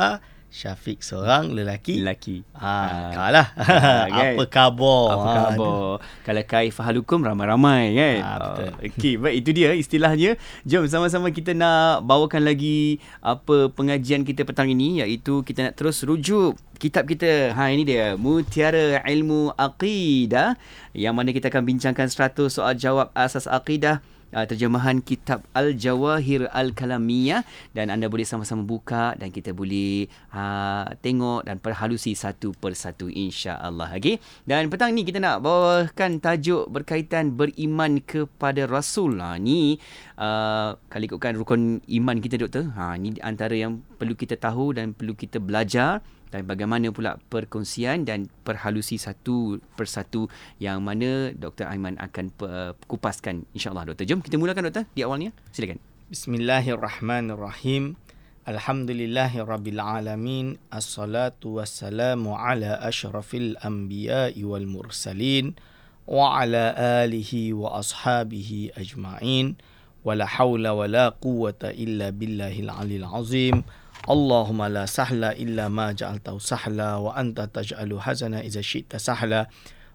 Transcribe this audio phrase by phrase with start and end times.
[0.55, 1.99] Syafiq seorang lelaki.
[1.99, 2.47] Lelaki.
[2.55, 3.51] Ha, kalah.
[4.15, 4.39] kan?
[4.39, 5.03] Apa khabar?
[5.11, 5.83] Apa Ha, khabar?
[6.23, 8.19] Kalau kaifa halukum ramai-ramai kan.
[8.23, 8.71] Ah, betul.
[8.71, 10.39] Oh, Okey, baik itu dia istilahnya.
[10.63, 16.07] Jom sama-sama kita nak bawakan lagi apa pengajian kita petang ini iaitu kita nak terus
[16.07, 17.51] rujuk kitab kita.
[17.51, 20.55] Ha ini dia, Mutiara Ilmu Aqidah
[20.95, 23.99] yang mana kita akan bincangkan 100 soal jawab asas akidah
[24.35, 31.47] uh, terjemahan kitab Al-Jawahir Al-Kalamiyah dan anda boleh sama-sama buka dan kita boleh uh, tengok
[31.47, 33.95] dan perhalusi satu persatu insya-Allah.
[33.95, 34.19] Okey.
[34.43, 39.23] Dan petang ni kita nak bawakan tajuk berkaitan beriman kepada Rasul.
[39.23, 39.79] Ha ni
[40.19, 42.75] uh, kalau ikutkan rukun iman kita doktor.
[42.75, 46.03] Ha ni antara yang perlu kita tahu dan perlu kita belajar
[46.35, 50.27] dan bagaimana pula perkongsian dan perhalusi satu persatu
[50.59, 51.71] yang mana Dr.
[51.71, 54.03] Aiman akan uh, kupaskan insyaAllah Doktor.
[54.11, 55.31] Jom kita mulakan Doktor di awalnya.
[55.55, 55.79] Silakan.
[56.11, 57.95] Bismillahirrahmanirrahim.
[58.51, 60.59] Alhamdulillahirabbil alamin.
[60.75, 65.55] Assalatu wassalamu ala asyrafil anbiya'i wal mursalin
[66.11, 66.75] wa ala
[67.07, 69.55] alihi wa ashabihi ajma'in.
[70.03, 73.63] Wala hawla wala quwwata illa billahil alil azim.
[74.05, 79.49] Allahumma la sahla illa ma ja'altahu sahla wa anta taj'alu hazana idza syi'ta sahla.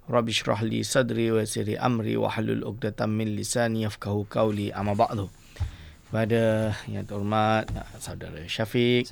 [0.09, 4.97] Rabbi shrah li sadri wa yassir amri wa hlul 'uqdatam min lisani yafqahu qawli amma
[4.97, 5.29] ba'du.
[6.09, 7.69] Kepada yang terhormat
[8.01, 9.05] saudara Syafiq,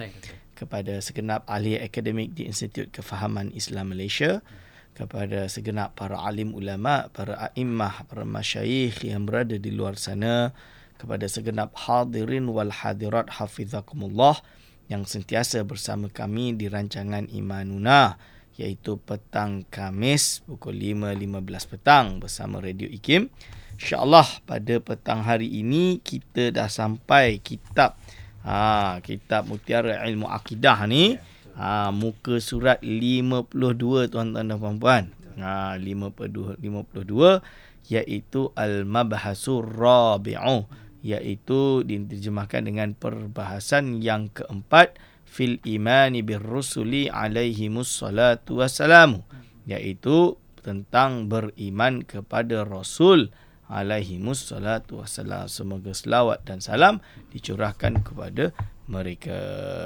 [0.58, 4.42] kepada segenap ahli akademik di Institut Kefahaman Islam Malaysia,
[4.98, 10.58] kepada segenap para alim ulama, para a'immah, para masyayikh yang berada di luar sana,
[10.98, 14.42] kepada segenap hadirin wal hadirat hafizakumullah
[14.88, 18.16] yang sentiasa bersama kami di rancangan Imanuna
[18.58, 23.30] iaitu petang Kamis pukul 5.15 petang bersama Radio IKIM.
[23.78, 27.94] InsyaAllah pada petang hari ini kita dah sampai kitab
[28.42, 31.20] ha, kitab Mutiara Ilmu Akidah ni
[31.54, 33.54] ha, muka surat 52
[34.10, 35.14] tuan-tuan dan puan-puan.
[35.38, 46.44] Ha, 52, 52 iaitu Al-Mabhasur Rabi'u iaitu diterjemahkan dengan perbahasan yang keempat fil imani bir
[46.44, 49.24] rusuli alaihi musallatu wassalamu
[49.64, 53.32] iaitu tentang beriman kepada rasul
[53.72, 58.56] alaihi musallatu wassalam semoga selawat dan salam dicurahkan kepada
[58.88, 59.36] mereka.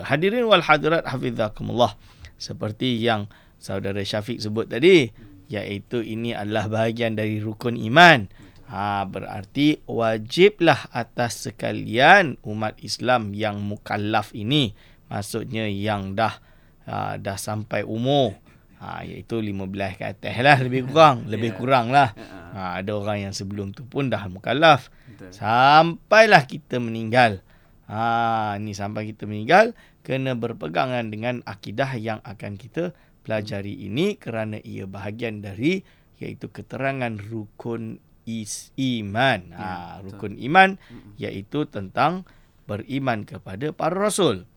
[0.05, 1.97] Hadirin wal hadirat hafizakumullah.
[2.37, 3.29] Seperti yang
[3.61, 5.09] saudara Syafiq sebut tadi
[5.49, 8.25] iaitu ini adalah bahagian dari rukun iman
[8.71, 14.71] Ha, berarti wajiblah atas sekalian umat Islam yang mukallaf ini.
[15.11, 16.39] Maksudnya yang dah
[16.87, 18.39] ha, dah sampai umur.
[18.79, 21.27] Ha, iaitu 15 ke atas lah lebih kurang.
[21.27, 22.15] Lebih kurang lah.
[22.55, 24.87] Ha, ada orang yang sebelum tu pun dah mukallaf.
[25.35, 27.43] Sampailah kita meninggal.
[27.91, 29.75] Ha, ni sampai kita meninggal.
[29.99, 32.95] Kena berpegangan dengan akidah yang akan kita
[33.27, 34.15] pelajari ini.
[34.15, 35.83] Kerana ia bahagian dari
[36.23, 37.99] iaitu keterangan rukun
[38.39, 39.51] is iman.
[39.51, 39.73] Ha, Ya,
[40.07, 40.79] rukun iman
[41.19, 42.23] iaitu tentang
[42.69, 44.47] beriman kepada para rasul.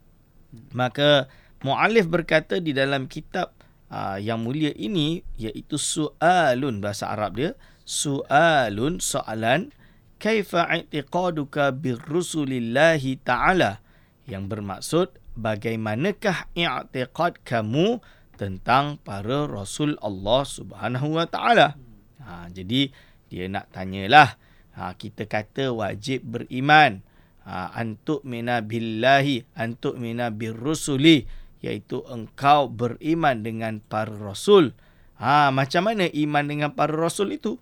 [0.71, 1.26] Maka
[1.67, 3.50] muallif berkata di dalam kitab
[3.91, 9.75] uh, yang mulia ini iaitu sualun bahasa Arab dia sualun soalan
[10.23, 13.85] kaifa i'tiqaduka birrusulillahi ta'ala
[14.25, 18.00] yang bermaksud bagaimanakah i'tiqad kamu
[18.35, 21.79] tentang para rasul Allah Subhanahu wa taala.
[22.25, 22.91] Ha jadi
[23.35, 24.39] dia nak tanyalah.
[24.79, 27.03] Ha kita kata wajib beriman.
[27.43, 31.27] Ha antuk mina billahi antuk mina birrusuli
[31.59, 34.71] iaitu engkau beriman dengan para rasul.
[35.19, 37.59] Ha macam mana iman dengan para rasul itu?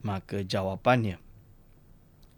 [0.00, 1.20] Maka jawapannya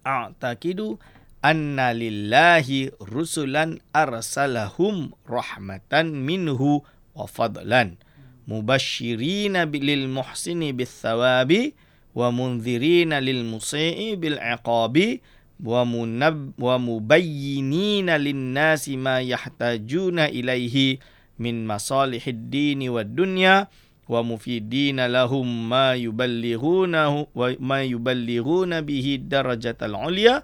[0.02, 0.98] a'taqidu
[1.42, 6.82] anna lillahi rusulan arsalahum rahmatan minhu
[7.14, 7.98] wa fadlan
[8.46, 11.74] mubashirina bil muhsini bis thawabi
[12.14, 15.20] wa munzirina lil musii bil iqabi
[15.62, 20.98] wa munab wa mubayyinina lin nasi ma yahtajuna ilaihi
[21.38, 23.66] min masalihid dini wad dunya
[24.10, 30.42] wa mufidina lahum ma yuballighunahu wa ma yuballighuna bihi darajatal ulya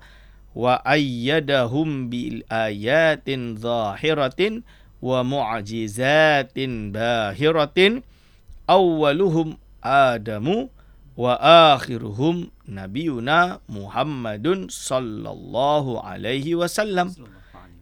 [11.18, 11.34] wa
[11.74, 17.10] akhiruhum nabiyuna muhammadun sallallahu alaihi wasallam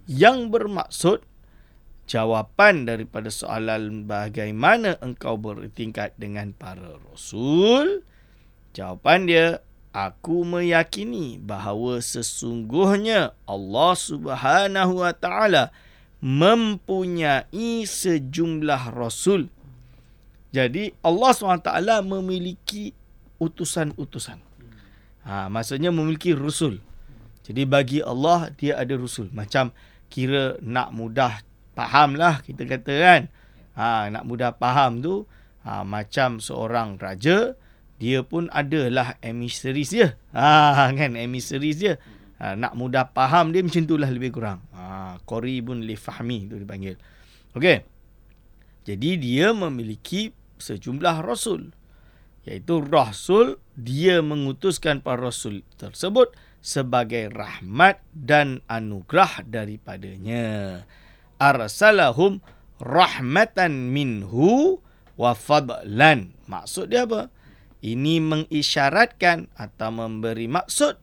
[0.09, 1.21] yang bermaksud
[2.09, 8.00] jawapan daripada soalan bagaimana engkau bertingkat dengan para rasul
[8.73, 9.47] jawapan dia
[9.93, 15.77] aku meyakini bahawa sesungguhnya Allah Subhanahu wa taala
[16.21, 19.49] mempunyai sejumlah rasul.
[20.53, 21.69] Jadi Allah SWT
[22.00, 22.97] memiliki
[23.38, 24.38] utusan-utusan.
[25.27, 26.79] Ha, maksudnya memiliki rasul.
[27.47, 29.31] Jadi bagi Allah dia ada rasul.
[29.35, 29.75] Macam
[30.06, 31.43] kira nak mudah
[31.75, 33.23] faham lah kita kata kan.
[33.77, 35.29] Ha, nak mudah faham tu
[35.67, 37.59] ha, macam seorang raja
[37.97, 40.17] dia pun adalah emissaries dia.
[40.33, 41.94] Ha, kan emissaries dia.
[42.41, 44.65] Ha, nak mudah faham dia macam itulah lebih kurang.
[44.73, 46.97] Ha, Qoribun li fahmi itu dipanggil.
[47.56, 47.85] Okey.
[48.87, 51.75] Jadi dia memiliki sejumlah rasul.
[52.47, 56.31] Iaitu rasul dia mengutuskan para rasul tersebut
[56.63, 60.83] sebagai rahmat dan anugerah daripadanya.
[61.43, 62.39] Arsalahum
[62.79, 64.79] rahmatan minhu
[65.19, 66.33] wa fadlan.
[66.47, 67.35] Maksud dia apa?
[67.83, 70.97] Ini mengisyaratkan atau memberi maksud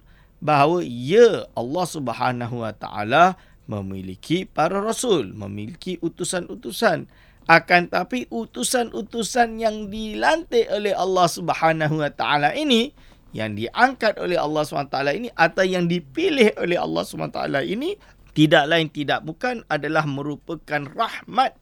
[0.44, 7.08] bahawa ya Allah Subhanahu Wa Taala memiliki para rasul, memiliki utusan-utusan.
[7.44, 12.96] Akan tapi utusan-utusan yang dilantik oleh Allah Subhanahu Wa Taala ini
[13.34, 17.98] yang diangkat oleh Allah SWT ini atau yang dipilih oleh Allah SWT ini
[18.38, 21.58] tidak lain tidak bukan adalah merupakan rahmat.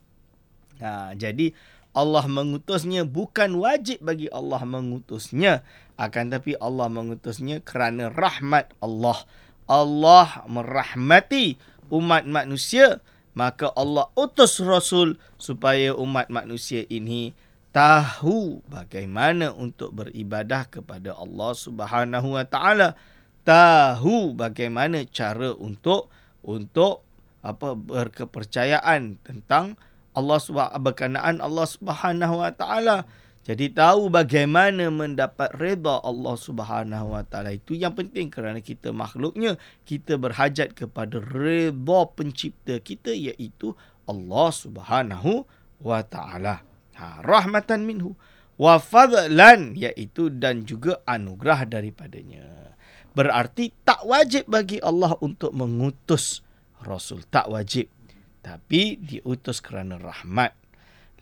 [0.83, 1.56] Ha, jadi
[1.95, 5.63] Allah mengutusnya bukan wajib bagi Allah mengutusnya
[6.00, 9.24] akan tapi Allah mengutusnya kerana rahmat Allah.
[9.72, 11.56] Allah merahmati
[11.92, 13.00] umat manusia,
[13.31, 17.31] maka Allah utus Rasul supaya umat manusia ini
[17.72, 23.00] tahu bagaimana untuk beribadah kepada Allah Subhanahu Wa Taala,
[23.48, 26.12] tahu bagaimana cara untuk
[26.44, 27.07] untuk
[27.42, 29.80] apa berkepercayaan tentang
[30.12, 30.38] Allah
[30.78, 33.07] berkenaan Allah Subhanahu Wa Taala.
[33.41, 39.57] Jadi tahu bagaimana mendapat reda Allah Subhanahu Wa Taala itu yang penting kerana kita makhluknya
[39.81, 43.73] kita berhajat kepada reda pencipta kita iaitu
[44.05, 45.49] Allah Subhanahu
[45.81, 46.61] Wa Taala.
[47.01, 48.13] Ha, rahmatan minhu
[48.61, 52.77] wa fadlan iaitu dan juga anugerah daripadanya.
[53.18, 56.45] Berarti tak wajib bagi Allah untuk mengutus
[56.85, 57.89] rasul tak wajib
[58.42, 60.57] tapi diutus kerana rahmat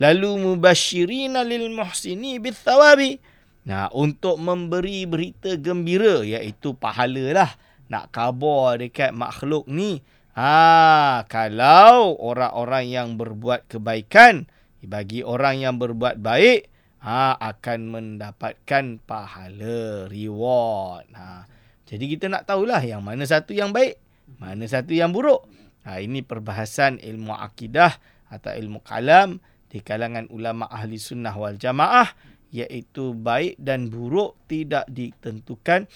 [0.00, 3.20] lalu mubashirina lil muhsini bit thawabi
[3.60, 7.52] nah untuk memberi berita gembira iaitu pahala lah.
[7.90, 10.00] Nak khabar dekat makhluk ni.
[10.32, 14.48] Ha kalau orang-orang yang berbuat kebaikan
[14.80, 16.70] bagi orang yang berbuat baik
[17.04, 21.04] ha akan mendapatkan pahala reward.
[21.12, 21.44] Ha
[21.84, 23.98] jadi kita nak tahulah yang mana satu yang baik
[24.38, 25.44] mana satu yang buruk.
[25.84, 27.98] Ha ini perbahasan ilmu akidah
[28.30, 32.10] atau ilmu kalam di kalangan ulama ahli sunnah wal jamaah
[32.50, 35.86] iaitu baik dan buruk tidak ditentukan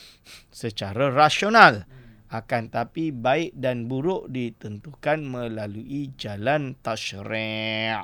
[0.54, 1.82] secara rasional.
[2.30, 7.98] Akan tapi baik dan buruk ditentukan melalui jalan tasyri'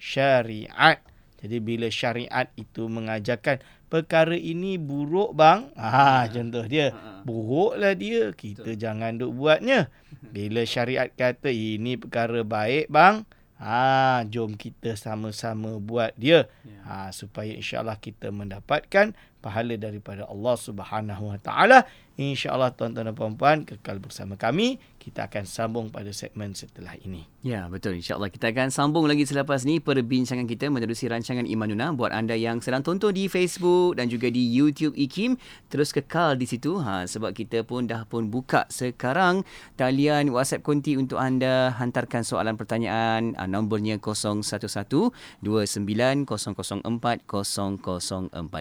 [0.00, 1.00] syariat.
[1.44, 3.60] Jadi bila syariat itu mengajarkan
[3.92, 5.68] perkara ini buruk bang.
[5.76, 6.96] Ha contoh dia.
[7.28, 8.80] Buruklah dia kita Betul.
[8.80, 9.92] jangan duk buatnya.
[10.32, 13.28] Bila syariat kata ini perkara baik bang
[13.62, 16.50] Ha, jom kita sama-sama buat dia.
[16.66, 16.80] Ya.
[16.84, 21.78] Ha, supaya insyaAllah kita mendapatkan pahala daripada Allah Subhanahu Wa Taala.
[22.18, 24.78] Insya-Allah tuan-tuan dan puan-puan kekal bersama kami.
[25.04, 27.28] Kita akan sambung pada segmen setelah ini.
[27.44, 28.00] Ya, betul.
[28.00, 31.92] InsyaAllah kita akan sambung lagi selepas ni perbincangan kita menerusi rancangan Imanuna.
[31.92, 35.36] Buat anda yang sedang tonton di Facebook dan juga di YouTube IKIM,
[35.68, 36.80] terus kekal di situ.
[36.80, 39.44] Ha, sebab kita pun dah pun buka sekarang
[39.76, 43.36] talian WhatsApp konti untuk anda hantarkan soalan pertanyaan.
[43.36, 45.44] Ha, nombornya 011290040004.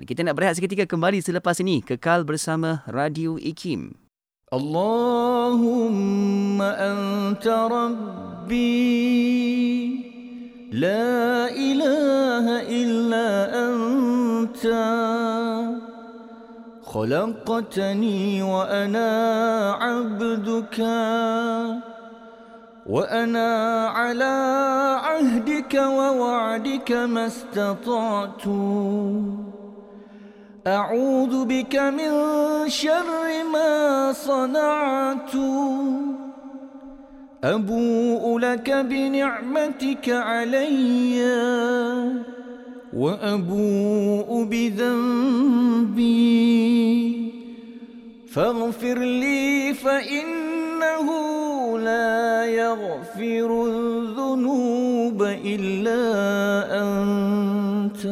[0.03, 1.79] Kita nak berehat seketika kembali selepas ini.
[1.79, 4.02] Kekal bersama Radio IKIM.
[4.53, 8.53] اللهم أنت ربي.
[10.71, 14.67] لا إله إلا أنت.
[16.83, 19.11] خلقتني وأنا
[19.81, 20.79] عبدك.
[22.85, 24.35] وأنا على
[25.03, 28.47] عهدك ووعدك ما استطعت.
[30.67, 32.11] أعوذ بك من
[32.69, 35.35] شر ما صنعت.
[37.43, 41.19] أبوء لك بنعمتك علي
[42.93, 46.13] وأبوء بذنبي.
[48.31, 51.07] فاغفر لي فإنه
[51.79, 56.03] لا يغفر الذنوب إلا
[56.81, 58.07] أنت.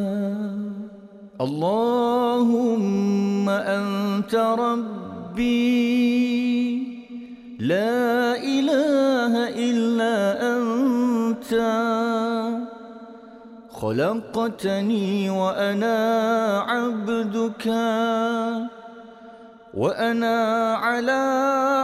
[1.42, 5.42] اللهم أنت ربي.
[7.58, 11.54] لا إله إلا أنت.
[13.70, 15.98] خلقتني وأنا
[16.68, 17.66] عبدك.
[19.74, 21.22] وأنا على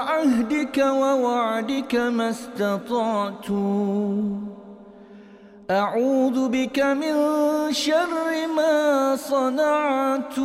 [0.08, 3.50] عهدك ووعدك ما استطعت.
[5.70, 7.14] أعوذ بك من
[7.72, 10.38] شر ما صنعت.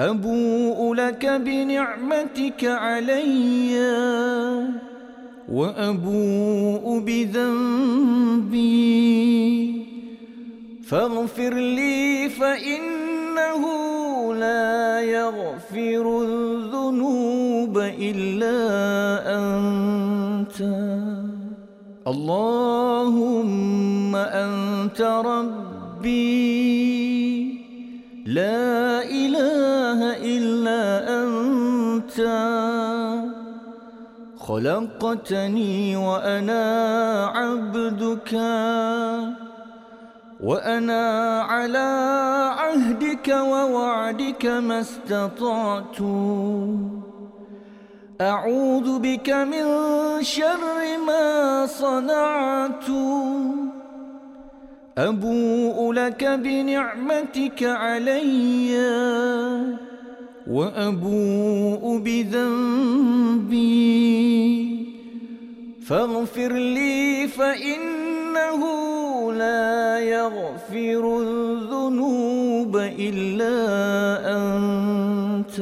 [0.00, 3.76] أبوء لك بنعمتك علي
[5.52, 8.70] وأبوء بذنبي.
[10.88, 13.62] فاغفر لي فإنه
[14.34, 18.56] لا يغفر الذنوب إلا
[19.36, 20.60] أنت.
[22.06, 23.50] اللهم
[24.16, 26.10] أنت ربي
[28.26, 30.80] لا إله إلا
[31.22, 32.20] أنت
[34.38, 36.64] خلقتني وأنا
[37.26, 38.32] عبدك
[40.40, 41.88] وأنا على
[42.58, 46.00] عهدك ووعدك ما استطعت
[48.20, 49.64] أعوذ بك من
[50.22, 52.88] شر ما صنعت.
[54.98, 58.76] أبوء لك بنعمتك علي
[60.50, 63.60] وأبوء بذنبي.
[65.86, 68.62] فاغفر لي فإنه
[69.32, 73.56] لا يغفر الذنوب إلا
[74.36, 75.60] أنت.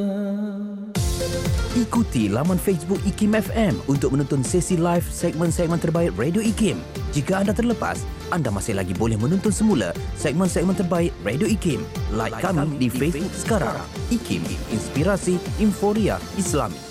[1.88, 6.76] Ikuti laman Facebook IKIM FM untuk menonton sesi live segmen-segmen terbaik Radio IKIM.
[7.16, 11.80] Jika anda terlepas, anda masih lagi boleh menonton semula segmen-segmen terbaik Radio IKIM.
[12.12, 13.80] Like kami di Facebook sekarang.
[14.12, 16.88] IKIM, Inspirasi Inforia Islami.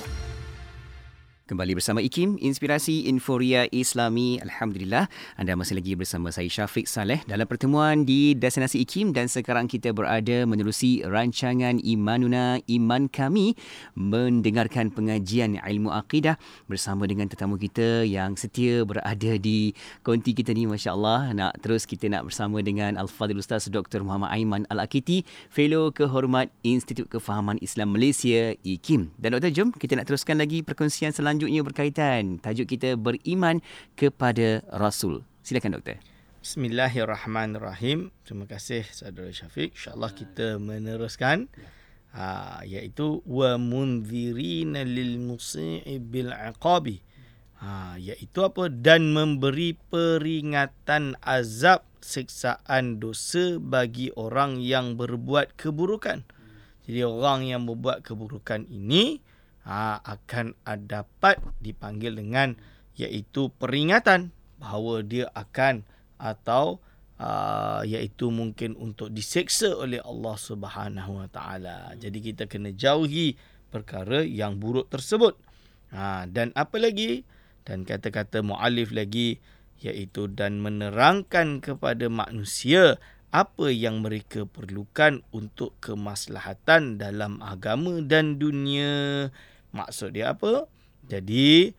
[1.48, 4.36] Kembali bersama IKIM, Inspirasi Inforia Islami.
[4.44, 5.08] Alhamdulillah,
[5.39, 9.96] anda masih lagi bersama saya Syafiq Saleh dalam pertemuan di Destinasi IKIM dan sekarang kita
[9.96, 13.56] berada menerusi rancangan Imanuna Iman Kami
[13.96, 16.36] mendengarkan pengajian ilmu akidah
[16.68, 19.72] bersama dengan tetamu kita yang setia berada di
[20.04, 21.32] konti kita ni Masya Allah.
[21.32, 24.04] Nak terus kita nak bersama dengan Al-Fadhil Ustaz Dr.
[24.04, 29.16] Muhammad Aiman Al-Akiti, Fellow Kehormat Institut Kefahaman Islam Malaysia IKIM.
[29.16, 29.56] Dan Dr.
[29.56, 33.62] jom kita nak teruskan lagi perkongsian selanjutnya selanjutnya berkaitan tajuk kita beriman
[33.94, 35.22] kepada Rasul.
[35.46, 36.01] Silakan doktor.
[36.41, 38.10] Bismillahirrahmanirrahim.
[38.25, 39.77] Terima kasih saudara Syafiq.
[39.77, 41.46] Insya-Allah kita meneruskan
[42.17, 47.06] ha, iaitu wa munzirina lil musii bil iqabi.
[47.62, 56.25] Ha, iaitu apa dan memberi peringatan azab siksaan dosa bagi orang yang berbuat keburukan.
[56.89, 59.22] Jadi orang yang berbuat keburukan ini
[59.68, 60.56] ha, akan
[60.88, 62.56] dapat dipanggil dengan
[62.96, 65.86] iaitu peringatan bahawa dia akan
[66.18, 66.82] atau
[67.22, 71.78] uh, iaitu mungkin untuk diseksa oleh Allah Subhanahu Wa Taala.
[72.00, 73.38] Jadi kita kena jauhi
[73.70, 75.38] perkara yang buruk tersebut.
[75.94, 77.28] Ha, dan apa lagi?
[77.68, 79.38] Dan kata-kata mualif lagi
[79.84, 82.98] iaitu dan menerangkan kepada manusia
[83.30, 89.28] apa yang mereka perlukan untuk kemaslahatan dalam agama dan dunia.
[89.72, 90.68] Maksud dia apa?
[91.08, 91.74] Jadi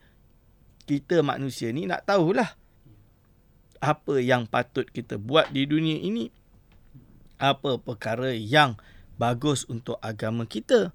[0.89, 2.57] kita manusia ni nak tahulah
[3.79, 6.33] apa yang patut kita buat di dunia ini.
[7.39, 8.75] Apa perkara yang
[9.15, 10.91] bagus untuk agama kita.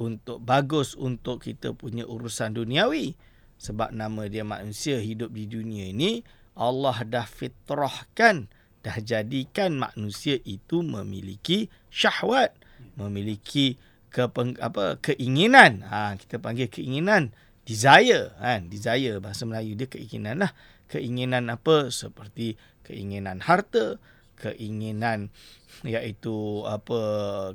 [0.00, 3.14] Untuk bagus untuk kita punya urusan duniawi.
[3.60, 6.24] Sebab nama dia manusia hidup di dunia ini.
[6.56, 8.48] Allah dah fitrahkan
[8.82, 12.52] dah jadikan manusia itu memiliki syahwat,
[12.98, 13.78] memiliki
[14.12, 14.28] ke
[14.60, 15.82] apa keinginan.
[15.88, 17.32] Ha kita panggil keinginan,
[17.64, 20.52] desire kan, desire bahasa Melayu dia keinginan lah.
[20.92, 23.96] Keinginan apa seperti keinginan harta,
[24.36, 25.32] keinginan
[25.80, 27.00] iaitu apa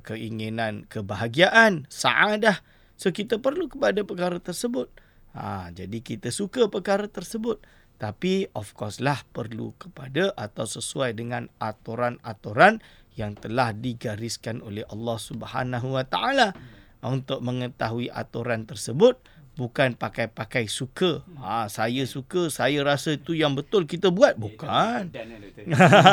[0.02, 2.66] keinginan kebahagiaan, saadah.
[2.98, 4.90] So kita perlu kepada perkara tersebut.
[5.38, 7.62] Ha jadi kita suka perkara tersebut.
[7.98, 12.82] Tapi of course lah perlu kepada atau sesuai dengan aturan-aturan
[13.18, 16.54] yang telah digariskan oleh Allah Subhanahu Wa Taala
[17.02, 19.18] untuk mengetahui aturan tersebut
[19.58, 21.26] bukan pakai-pakai suka.
[21.42, 25.10] Ha saya suka, saya rasa itu yang betul kita buat bukan.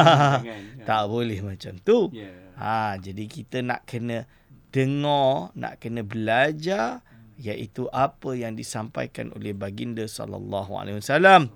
[0.88, 2.08] tak boleh macam tu.
[2.56, 4.24] Ha jadi kita nak kena
[4.72, 7.04] dengar, nak kena belajar
[7.36, 11.50] iaitu apa yang disampaikan oleh baginda sallallahu alaihi wasallam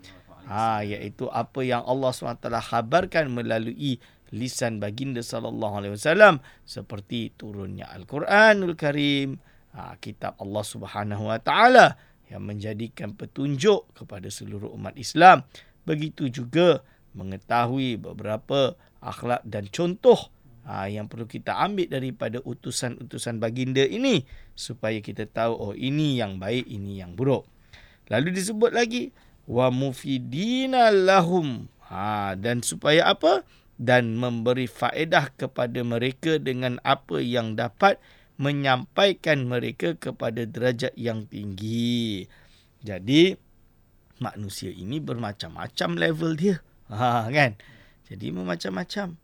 [0.51, 4.03] ha iaitu apa yang Allah SWT khabarkan melalui
[4.35, 9.41] lisan baginda sallallahu alaihi wasallam seperti turunnya al-Quranul Karim
[9.73, 11.97] ha kitab Allah Subhanahu wa taala
[12.29, 15.45] yang menjadikan petunjuk kepada seluruh umat Islam.
[15.89, 16.85] Begitu juga
[17.17, 20.29] mengetahui beberapa akhlak dan contoh
[20.69, 26.37] ha, yang perlu kita ambil daripada utusan-utusan baginda ini supaya kita tahu oh ini yang
[26.37, 27.49] baik ini yang buruk.
[28.13, 29.11] Lalu disebut lagi
[29.49, 31.73] wa mufidina lahum.
[31.89, 38.03] Ha dan supaya apa dan memberi faedah kepada mereka dengan apa yang dapat
[38.39, 42.27] menyampaikan mereka kepada derajat yang tinggi.
[42.83, 43.35] Jadi
[44.19, 46.57] manusia ini bermacam-macam level dia.
[46.91, 47.55] Ha kan?
[48.11, 49.19] Jadi macam-macam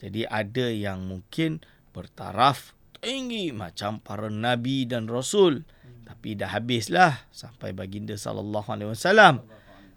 [0.00, 1.60] jadi ada yang mungkin
[1.92, 2.72] bertaraf
[3.04, 5.68] tinggi macam para nabi dan rasul.
[6.08, 9.46] Tapi dah habislah sampai baginda sallallahu alaihi wasallam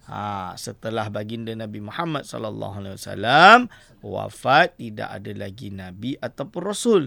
[0.03, 3.71] Ha, setelah baginda Nabi Muhammad sallallahu alaihi wasallam
[4.03, 7.03] wafat tidak ada lagi nabi ataupun rasul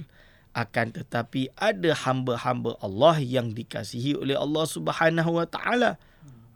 [0.57, 6.01] akan tetapi ada hamba-hamba Allah yang dikasihi oleh Allah Subhanahu wa taala.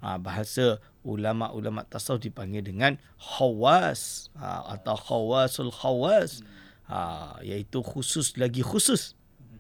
[0.00, 6.40] Ha, bahasa ulama-ulama tasawuf dipanggil dengan khawas ha, atau khawasul khawas.
[6.88, 9.12] Ha, iaitu khusus lagi khusus.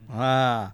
[0.08, 0.72] Ha.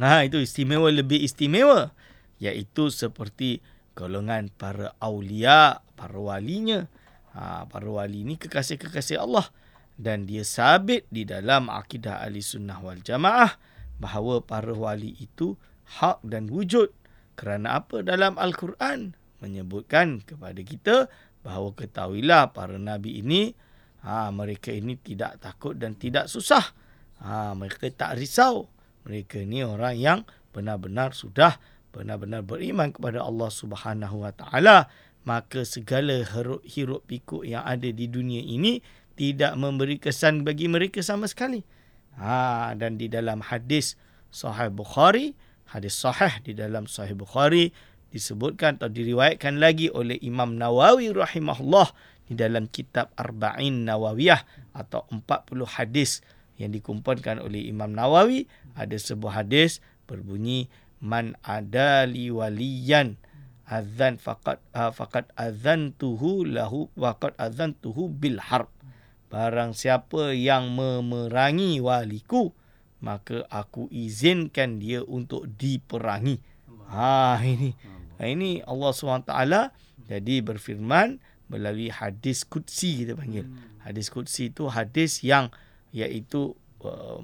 [0.00, 1.92] Nah, ha, itu istimewa lebih istimewa.
[2.40, 3.60] Iaitu seperti
[3.94, 6.86] golongan para aulia, para walinya.
[7.34, 9.50] Ha, para wali ini kekasih-kekasih Allah.
[9.94, 13.54] Dan dia sabit di dalam akidah ahli sunnah wal jamaah
[13.98, 15.54] bahawa para wali itu
[15.98, 16.90] hak dan wujud.
[17.34, 20.96] Kerana apa dalam Al-Quran menyebutkan kepada kita
[21.42, 23.54] bahawa ketahuilah para nabi ini
[24.06, 26.62] ha, mereka ini tidak takut dan tidak susah.
[27.22, 28.70] Ha, mereka tak risau.
[29.06, 30.20] Mereka ini orang yang
[30.54, 31.58] benar-benar sudah
[31.94, 34.90] benar-benar beriman kepada Allah Subhanahu Wa Taala
[35.24, 36.20] maka segala
[36.66, 38.84] hiruk pikuk yang ada di dunia ini
[39.16, 41.64] tidak memberi kesan bagi mereka sama sekali.
[42.20, 43.96] Ha dan di dalam hadis
[44.34, 45.38] Sahih Bukhari,
[45.70, 47.70] hadis sahih di dalam Sahih Bukhari
[48.10, 51.90] disebutkan atau diriwayatkan lagi oleh Imam Nawawi rahimahullah
[52.30, 56.22] di dalam kitab Arba'in Nawawiyah atau 40 hadis
[56.58, 58.46] yang dikumpulkan oleh Imam Nawawi
[58.78, 60.70] ada sebuah hadis berbunyi
[61.04, 63.20] man ada li waliyan.
[63.64, 68.68] Azan faqat uh, faqat azantuhu lahu waqad azantuhu bil harb.
[69.28, 72.52] Barang siapa yang memerangi waliku
[73.04, 76.40] maka aku izinkan dia untuk diperangi.
[76.88, 77.76] Ha ini
[78.16, 79.32] ha, ini Allah SWT
[80.04, 83.48] jadi berfirman melalui hadis qudsi kita panggil.
[83.84, 85.52] Hadis qudsi itu hadis yang
[85.92, 87.20] iaitu uh,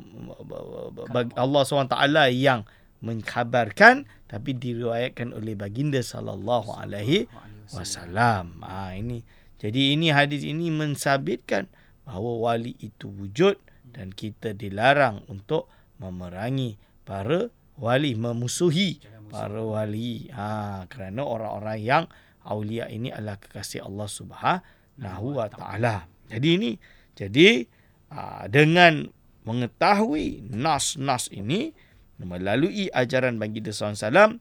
[1.37, 1.97] Allah SWT
[2.33, 2.69] yang
[3.01, 7.27] mengkhabarkan tapi diriwayatkan oleh baginda sallallahu alaihi
[7.73, 8.61] wasallam.
[8.63, 9.25] Ha ini.
[9.61, 11.69] Jadi ini hadis ini mensabitkan
[12.09, 13.61] bahawa wali itu wujud
[13.93, 15.69] dan kita dilarang untuk
[16.01, 20.33] memerangi para wali memusuhi para wali.
[20.33, 22.05] Ha kerana orang-orang yang
[22.45, 26.09] aulia ini adalah kekasih Allah Subhanahu wa taala.
[26.31, 26.71] Jadi ini
[27.19, 27.67] jadi
[28.13, 29.11] ha, dengan
[29.45, 31.73] mengetahui nas-nas ini
[32.21, 34.37] melalui ajaran baginda SAW,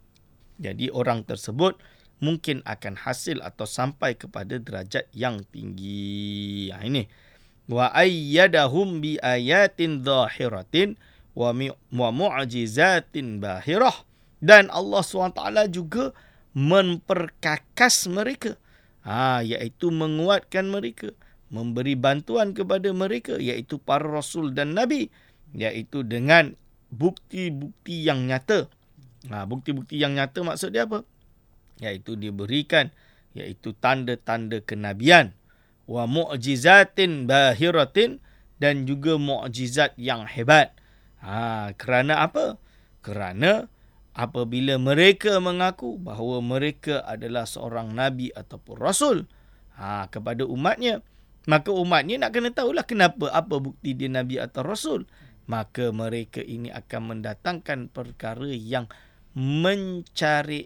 [0.60, 1.80] jadi orang tersebut
[2.20, 6.70] mungkin akan hasil atau sampai kepada derajat yang tinggi.
[6.76, 7.08] Ha, ini.
[7.70, 10.98] wa ayyadahum bi ayatin zahiratin
[11.38, 13.94] wa mu'jizatin bahirah
[14.42, 16.10] dan Allah SWT juga
[16.58, 18.58] memperkakas mereka
[19.06, 21.13] ha iaitu menguatkan mereka
[21.54, 25.13] memberi bantuan kepada mereka iaitu para rasul dan nabi
[25.54, 26.58] iaitu dengan
[26.89, 28.69] bukti-bukti yang nyata
[29.30, 31.06] ha bukti-bukti yang nyata maksud dia apa
[31.80, 32.89] iaitu diberikan
[33.38, 35.38] iaitu tanda-tanda kenabian
[35.89, 38.21] wa mu'jizatin bahiratin
[38.60, 40.75] dan juga mukjizat yang hebat.
[41.23, 42.60] Ha, kerana apa?
[42.99, 43.71] Kerana
[44.13, 49.17] apabila mereka mengaku bahawa mereka adalah seorang nabi ataupun rasul
[49.80, 51.02] ha, kepada umatnya,
[51.47, 55.08] maka umatnya nak kena tahulah kenapa apa bukti dia nabi atau rasul.
[55.50, 58.86] Maka mereka ini akan mendatangkan perkara yang
[59.34, 60.62] mencari-cari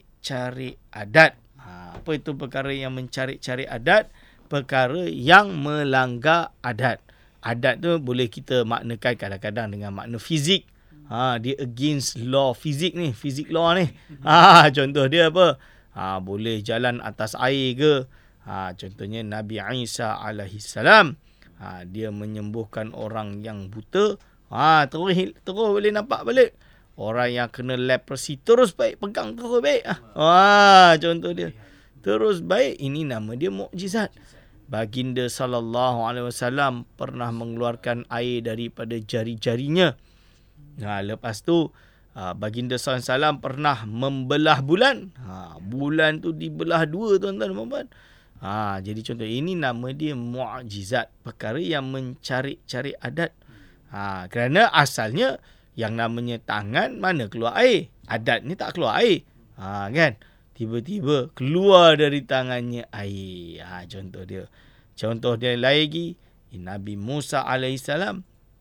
[0.91, 1.39] adat.
[1.63, 4.12] Ha, apa itu perkara yang mencari-cari adat?
[4.52, 7.00] Perkara yang melanggar adat.
[7.39, 10.67] Adat tu boleh kita maknakan kadang-kadang dengan makna fizik.
[11.08, 13.88] Ha, dia against law fizik ni, fizik law ni.
[14.28, 15.56] Ha, contoh dia apa?
[15.96, 17.93] Ha, boleh jalan atas air ke?
[18.43, 21.15] Ha, contohnya Nabi Isa alaihi salam.
[21.63, 24.19] Ha, dia menyembuhkan orang yang buta.
[24.53, 26.53] Ha, terus terus boleh nampak balik.
[26.93, 29.81] Orang yang kena leprosy terus baik, pegang terus baik.
[30.13, 31.49] Ha, contoh dia.
[32.05, 32.77] Terus baik.
[32.77, 34.13] Ini nama dia mukjizat.
[34.69, 39.97] Baginda sallallahu alaihi wasallam pernah mengeluarkan air daripada jari-jarinya.
[40.85, 41.73] Ha, lepas tu
[42.13, 45.17] ha, baginda sallallahu alaihi wasallam pernah membelah bulan.
[45.17, 47.87] Ha, bulan tu dibelah dua tuan-tuan dan puan
[48.43, 53.31] Ha, jadi contoh ini nama dia mukjizat, perkara yang mencari-cari adat.
[53.93, 55.38] Ha, kerana asalnya
[55.77, 57.93] yang namanya tangan mana keluar air?
[58.10, 59.21] Adat ni tak keluar air.
[59.62, 60.17] Ha, kan?
[60.53, 63.65] tiba-tiba keluar dari tangannya air.
[63.65, 64.45] Ha, contoh dia.
[64.93, 66.13] Contoh dia lagi,
[66.53, 67.89] Nabi Musa AS,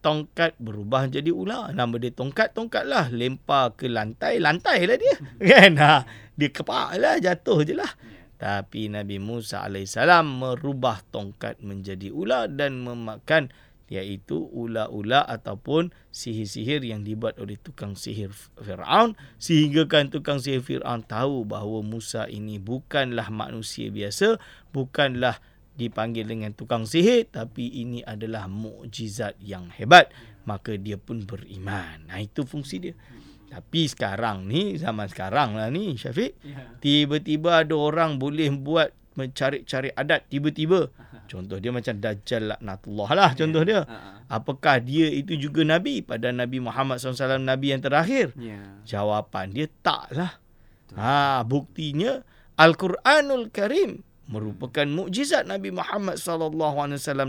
[0.01, 1.71] tongkat berubah jadi ular.
[1.77, 3.12] Nama dia tongkat, tongkat lah.
[3.12, 5.16] Lempar ke lantai, lantai lah dia.
[5.53, 5.73] kan?
[5.79, 5.95] Ha,
[6.35, 7.92] dia kepak lah, jatuh je lah.
[8.40, 9.95] Tapi Nabi Musa AS
[10.27, 13.55] merubah tongkat menjadi ular dan memakan
[13.90, 19.18] iaitu ular-ular ataupun sihir-sihir yang dibuat oleh tukang sihir Firaun.
[19.37, 24.38] Sehingga kan tukang sihir Firaun tahu bahawa Musa ini bukanlah manusia biasa
[24.71, 25.40] bukanlah
[25.73, 30.12] dipanggil dengan tukang sihir tapi ini adalah mukjizat yang hebat.
[30.42, 32.11] Maka dia pun beriman.
[32.11, 32.95] Nah itu fungsi dia.
[33.53, 36.33] Tapi sekarang ni zaman sekarang lah ni Syafiq
[36.81, 40.88] tiba-tiba ada orang boleh buat mencari-cari adat tiba-tiba
[41.33, 43.88] Contoh dia macam Dajjal laknatullah lah contoh dia.
[43.88, 48.37] Ha, Apakah dia itu juga Nabi pada Nabi Muhammad SAW Nabi yang terakhir?
[48.37, 48.61] Ya.
[48.85, 50.37] Jawapan dia taklah.
[50.92, 52.21] Ha, buktinya
[52.61, 56.53] Al-Quranul Karim merupakan mukjizat Nabi Muhammad SAW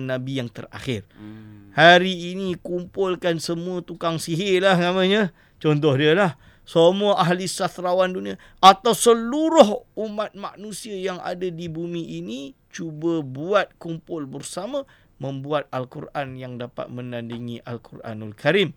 [0.03, 1.07] Nabi yang terakhir.
[1.15, 1.71] Hmm.
[1.71, 5.31] Hari ini kumpulkan semua tukang sihir lah namanya.
[5.63, 6.35] Contoh dia lah.
[6.63, 13.75] Semua ahli sastrawan dunia atau seluruh umat manusia yang ada di bumi ini cuba buat
[13.75, 14.87] kumpul bersama
[15.19, 18.71] membuat Al-Quran yang dapat menandingi Al-Quranul Karim.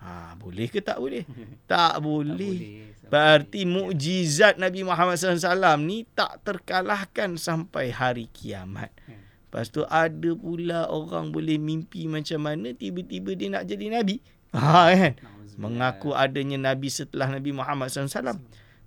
[0.00, 1.24] Ha, boleh ke tak boleh?
[1.70, 2.88] Tak boleh.
[3.10, 8.88] Berarti mukjizat Nabi Muhammad SAW ni tak terkalahkan sampai hari kiamat.
[9.50, 14.22] Lepas tu ada pula orang boleh mimpi macam mana tiba-tiba dia nak jadi Nabi.
[14.54, 15.14] Ha, kan?
[15.60, 18.40] Mengaku adanya Nabi setelah Nabi Muhammad SAW.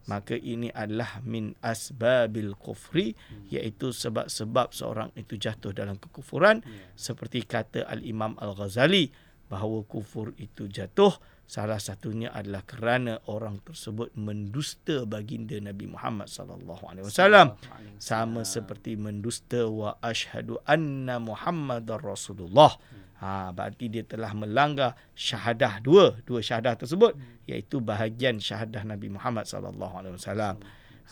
[0.03, 3.15] Maka ini adalah min asbabil kufri
[3.47, 6.59] iaitu sebab-sebab seorang itu jatuh dalam kekufuran.
[6.99, 9.07] Seperti kata Al-Imam Al-Ghazali
[9.47, 11.15] bahawa kufur itu jatuh
[11.47, 17.55] salah satunya adalah kerana orang tersebut mendusta baginda Nabi Muhammad sallallahu alaihi wasallam.
[18.01, 22.75] Sama seperti mendusta wa asyhadu anna Muhammadar Rasulullah
[23.23, 27.15] Ha, berarti dia telah melanggar syahadah dua, dua syahadah tersebut
[27.47, 30.59] iaitu bahagian syahadah Nabi Muhammad sallallahu alaihi wasallam.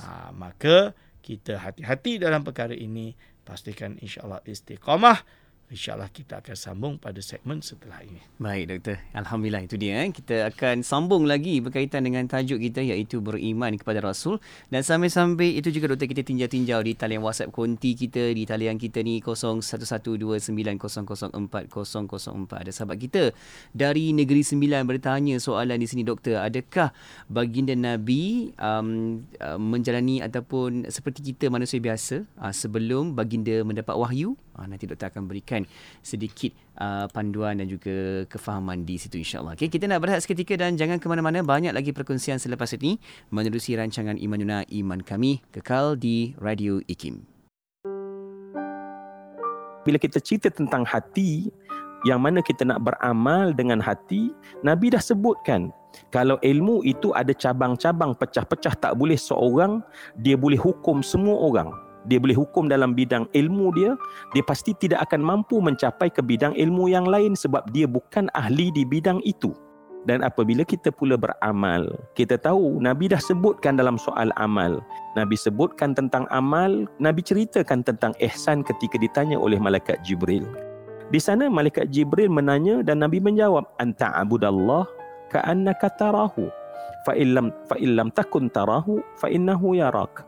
[0.03, 0.91] Ha, maka
[1.23, 3.15] kita hati-hati dalam perkara ini,
[3.47, 5.23] pastikan insya-Allah istiqamah
[5.71, 8.19] InsyaAllah kita akan sambung pada segmen setelah ini.
[8.43, 8.99] Baik doktor.
[9.15, 10.03] Alhamdulillah itu dia.
[10.03, 10.11] Eh.
[10.11, 14.43] Kita akan sambung lagi berkaitan dengan tajuk kita iaitu beriman kepada Rasul.
[14.67, 18.99] Dan sambil-sambil itu juga doktor kita tinjau-tinjau di talian WhatsApp konti kita di talian kita
[18.99, 20.91] ni 011290040004.
[22.51, 23.31] Ada sahabat kita
[23.71, 26.43] dari Negeri Sembilan bertanya soalan di sini doktor.
[26.43, 26.91] Adakah
[27.31, 34.35] baginda Nabi um, uh, menjalani ataupun seperti kita manusia biasa uh, sebelum baginda mendapat wahyu?
[34.51, 35.63] Uh, nanti doktor akan berikan
[36.03, 39.55] sedikit uh, panduan dan juga kefahaman di situ insyaAllah.
[39.55, 41.39] Okay, kita nak berehat seketika dan jangan ke mana-mana.
[41.39, 42.99] Banyak lagi perkongsian selepas ini
[43.31, 47.23] menerusi rancangan Iman Yuna Iman Kami kekal di Radio IKIM.
[49.81, 51.49] Bila kita cerita tentang hati,
[52.05, 54.33] yang mana kita nak beramal dengan hati,
[54.65, 55.69] Nabi dah sebutkan
[56.09, 59.85] kalau ilmu itu ada cabang-cabang pecah-pecah tak boleh seorang
[60.17, 61.69] dia boleh hukum semua orang.
[62.09, 63.93] Dia boleh hukum dalam bidang ilmu dia,
[64.33, 68.73] dia pasti tidak akan mampu mencapai ke bidang ilmu yang lain sebab dia bukan ahli
[68.73, 69.53] di bidang itu.
[70.01, 71.85] Dan apabila kita pula beramal,
[72.17, 74.81] kita tahu Nabi dah sebutkan dalam soal amal.
[75.13, 80.49] Nabi sebutkan tentang amal, Nabi ceritakan tentang ihsan ketika ditanya oleh malaikat Jibril.
[81.13, 84.89] Di sana malaikat Jibril menanya dan Nabi menjawab, "Anta abudallah
[85.29, 86.49] ka'annaka tarahu,
[87.05, 90.25] fa illam fa illam takun tarahu fa innahu yarak."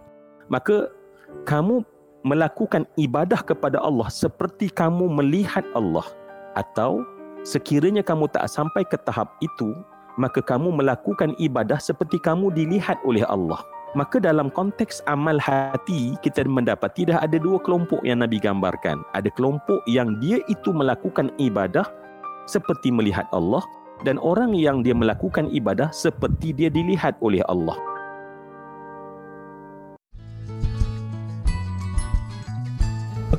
[0.53, 0.93] Maka
[1.43, 1.81] kamu
[2.23, 6.07] melakukan ibadah kepada Allah seperti kamu melihat Allah
[6.55, 7.03] atau
[7.43, 9.75] Sekiranya kamu tak sampai ke tahap itu,
[10.15, 13.59] maka kamu melakukan ibadah seperti kamu dilihat oleh Allah.
[13.99, 19.03] Maka dalam konteks amal hati, kita mendapat tidak ada dua kelompok yang Nabi gambarkan.
[19.11, 21.83] Ada kelompok yang dia itu melakukan ibadah
[22.47, 23.61] seperti melihat Allah
[24.07, 27.75] dan orang yang dia melakukan ibadah seperti dia dilihat oleh Allah.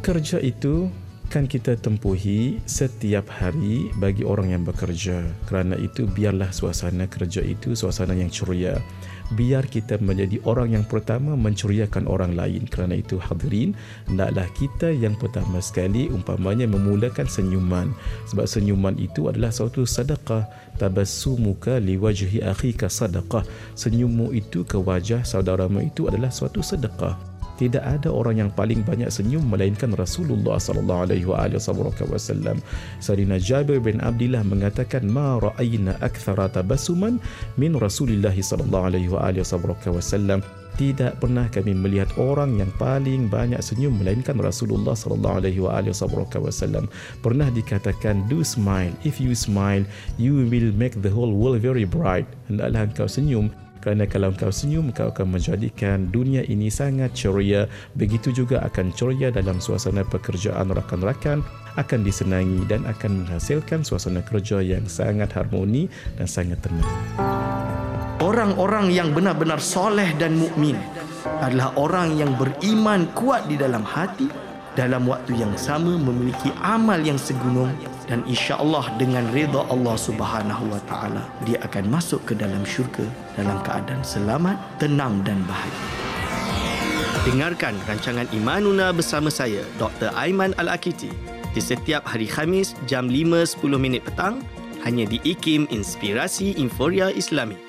[0.05, 0.93] Pekerja itu
[1.33, 5.25] akan kita tempuhi setiap hari bagi orang yang bekerja.
[5.49, 8.77] Kerana itu biarlah suasana kerja itu suasana yang ceria.
[9.33, 12.69] Biar kita menjadi orang yang pertama menceriakan orang lain.
[12.69, 13.73] Kerana itu hadirin,
[14.05, 17.97] hendaklah kita yang pertama sekali umpamanya memulakan senyuman.
[18.29, 20.45] Sebab senyuman itu adalah suatu sedekah.
[20.77, 23.40] Tabassumuka liwajhi akhika sedekah.
[23.73, 29.07] Senyummu itu ke wajah saudaramu itu adalah suatu sedekah tidak ada orang yang paling banyak
[29.11, 32.59] senyum melainkan Rasulullah sallallahu alaihi wasallam.
[32.99, 37.23] Sayyidina Jabir bin Abdullah mengatakan ma ra'ayna akthara tabassuman
[37.55, 40.43] min Rasulillah sallallahu alaihi wasallam.
[40.75, 46.90] Tidak pernah kami melihat orang yang paling banyak senyum melainkan Rasulullah sallallahu alaihi wasallam.
[47.23, 48.90] Pernah dikatakan do smile.
[49.07, 49.87] If you smile,
[50.19, 52.27] you will make the whole world very bright.
[52.51, 57.68] Hendaklah engkau senyum kerana kalau kau senyum kau akan menjadikan dunia ini sangat ceria.
[57.92, 61.44] Begitu juga akan ceria dalam suasana pekerjaan rakan-rakan
[61.77, 66.88] akan disenangi dan akan menghasilkan suasana kerja yang sangat harmoni dan sangat tenang.
[68.25, 70.81] Orang-orang yang benar-benar soleh dan mukmin
[71.44, 74.43] adalah orang yang beriman kuat di dalam hati
[74.74, 77.70] dalam waktu yang sama memiliki amal yang segunung
[78.10, 83.06] dan insya-Allah dengan redha Allah Subhanahu wa taala dia akan masuk ke dalam syurga
[83.38, 85.88] dalam keadaan selamat, tenang dan bahagia.
[87.24, 90.12] Dengarkan rancangan Imanuna bersama saya Dr.
[90.12, 91.08] Aiman Al-Akiti
[91.56, 94.44] di setiap hari Khamis jam 5.10 minit petang
[94.84, 97.63] hanya di IKIM Inspirasi Inforia Islami.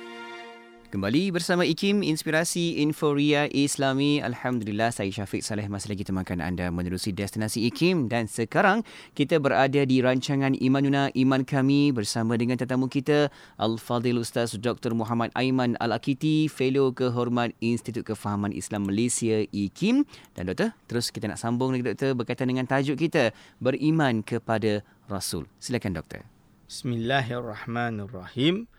[0.96, 4.24] Kembali bersama IKIM Inspirasi Inforia Islami.
[4.24, 8.80] Alhamdulillah saya Syafiq Saleh masih lagi temankan anda menerusi destinasi IKIM dan sekarang
[9.12, 13.28] kita berada di rancangan Imanuna Iman Kami bersama dengan tetamu kita
[13.60, 14.96] Al-Fadhil Ustaz Dr.
[14.96, 20.08] Muhammad Aiman Al-Akiti, Fellow Kehormat Institut Kefahaman Islam Malaysia IKIM.
[20.32, 24.80] Dan Doktor, terus kita nak sambung lagi Doktor berkaitan dengan tajuk kita beriman kepada
[25.12, 25.44] Rasul.
[25.60, 26.24] Silakan Doktor.
[26.72, 28.72] Bismillahirrahmanirrahim.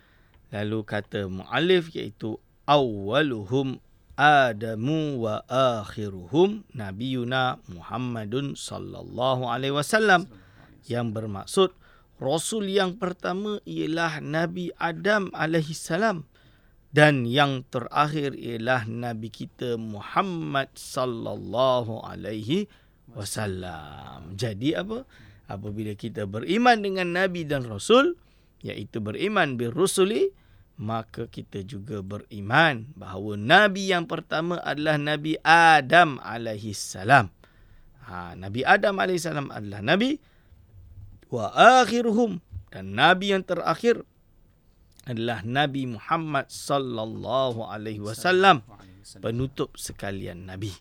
[0.54, 3.82] Lalu kata mu'alif iaitu awwaluhum
[4.16, 10.24] Adamu wa akhiruhum Nabiyuna Muhammadun sallallahu alaihi wasallam
[10.88, 11.76] yang bermaksud
[12.16, 16.24] Rasul yang pertama ialah Nabi Adam alaihi salam
[16.96, 22.72] dan yang terakhir ialah Nabi kita Muhammad sallallahu alaihi
[23.12, 24.32] wasallam.
[24.32, 25.04] Jadi apa?
[25.44, 28.16] Apabila kita beriman dengan Nabi dan Rasul,
[28.64, 30.32] iaitu beriman birrusuli
[30.76, 37.32] maka kita juga beriman bahawa nabi yang pertama adalah nabi Adam alaihi salam.
[38.04, 40.20] Ha, nabi Adam alaihi salam adalah nabi
[41.32, 41.48] wa
[41.80, 44.04] akhiruhum dan nabi yang terakhir
[45.08, 48.60] adalah nabi Muhammad sallallahu alaihi wasallam
[49.24, 50.76] penutup sekalian nabi.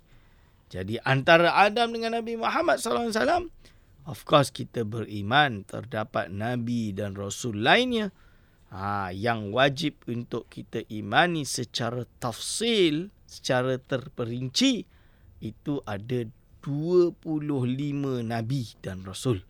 [0.67, 3.43] Jadi antara Adam dengan Nabi Muhammad sallallahu alaihi wasallam
[4.05, 8.13] Of course kita beriman terdapat nabi dan rasul lainnya
[8.69, 14.85] ha, yang wajib untuk kita imani secara tafsil, secara terperinci
[15.41, 16.21] itu ada
[16.61, 17.17] 25
[18.21, 19.41] nabi dan rasul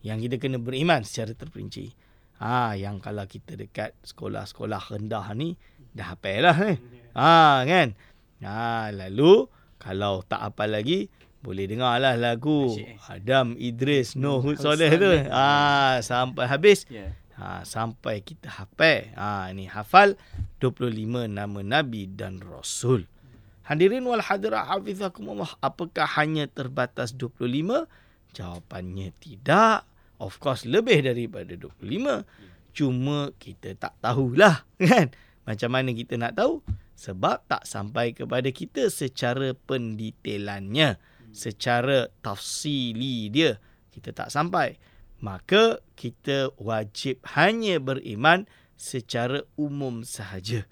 [0.00, 1.92] yang kita kena beriman secara terperinci.
[2.40, 5.60] Ha, yang kalau kita dekat sekolah-sekolah rendah ni
[5.92, 6.76] dah hafal lah eh.
[7.12, 7.92] Ha, kan?
[8.40, 9.44] Ha, lalu
[9.76, 12.76] kalau tak apa lagi boleh dengar lah lagu
[13.08, 15.08] Adam Idris Noh Hud Soleh tu.
[15.32, 16.84] Ah sampai habis.
[16.92, 17.16] Yeah.
[17.40, 19.16] Ha, sampai kita hafal.
[19.16, 20.20] Ha, ini hafal
[20.60, 23.08] 25 nama Nabi dan Rasul.
[23.64, 25.48] Hadirin wal hadirah hafizakumullah.
[25.64, 27.88] Apakah hanya terbatas 25?
[28.36, 29.88] Jawapannya tidak.
[30.20, 32.28] Of course lebih daripada 25.
[32.76, 35.08] Cuma kita tak tahulah kan.
[35.48, 36.60] Macam mana kita nak tahu?
[36.92, 41.00] Sebab tak sampai kepada kita secara pendetailannya.
[41.30, 43.58] Secara tafsili dia.
[43.90, 44.76] Kita tak sampai.
[45.20, 50.64] Maka kita wajib hanya beriman secara umum sahaja.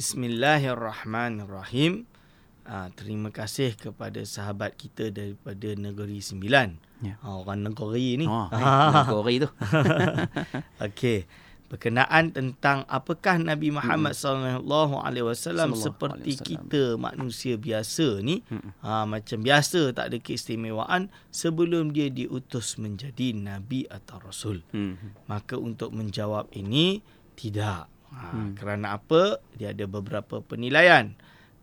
[0.00, 2.08] Bismillahirrahmanirrahim.
[2.64, 6.72] Uh, terima kasih kepada sahabat kita daripada negeri Sembilan.
[7.04, 7.20] Ya.
[7.20, 8.24] Uh, orang negeri ni.
[8.24, 9.52] Oh, negeri tu.
[10.88, 11.28] Okey.
[11.68, 14.24] Berkenaan tentang apakah Nabi Muhammad hmm.
[14.24, 18.80] sallallahu alaihi wasallam seperti kita manusia biasa ni, hmm.
[18.80, 24.64] uh, macam biasa tak ada keistimewaan sebelum dia diutus menjadi nabi atau rasul.
[24.72, 24.96] Hmm.
[25.28, 27.04] Maka untuk menjawab ini
[27.36, 28.50] tidak Ha, hmm.
[28.58, 29.38] Kerana apa?
[29.54, 31.14] Dia ada beberapa penilaian.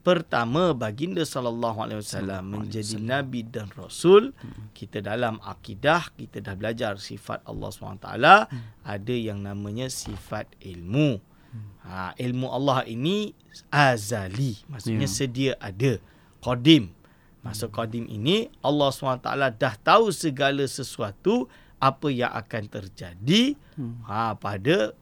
[0.07, 4.31] Pertama, baginda sallallahu alaihi wasallam menjadi nabi dan rasul.
[4.39, 4.71] Hmm.
[4.71, 8.87] Kita dalam akidah kita dah belajar sifat Allah SWT hmm.
[8.87, 11.19] ada yang namanya sifat ilmu.
[11.51, 11.67] Hmm.
[11.83, 13.35] Ha, ilmu Allah ini
[13.67, 15.17] azali, maksudnya yeah.
[15.19, 15.99] sedia ada,
[16.39, 16.95] qadim.
[17.43, 19.27] Maksud qadim ini Allah SWT
[19.59, 21.51] dah tahu segala sesuatu
[21.83, 24.07] apa yang akan terjadi hmm.
[24.07, 24.95] ha, pada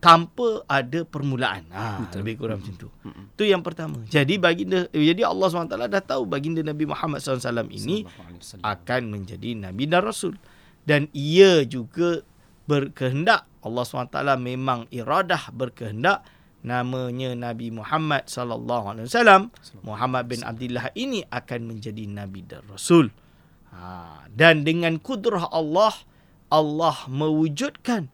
[0.00, 1.68] tanpa ada permulaan.
[1.68, 2.24] Ha, Betul.
[2.24, 2.88] lebih kurang macam tu.
[3.36, 4.00] Itu yang pertama.
[4.08, 8.08] Jadi baginda jadi Allah SWT dah tahu baginda Nabi Muhammad SAW ini
[8.64, 10.34] akan menjadi nabi dan rasul.
[10.88, 12.24] Dan ia juga
[12.64, 16.24] berkehendak Allah SWT memang iradah berkehendak
[16.60, 19.48] namanya Nabi Muhammad sallallahu alaihi wasallam
[19.80, 23.12] Muhammad bin Abdullah ini akan menjadi nabi dan rasul.
[23.70, 25.94] Ha, dan dengan kudrah Allah
[26.50, 28.10] Allah mewujudkan